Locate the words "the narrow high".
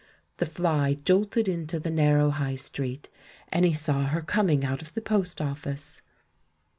1.79-2.55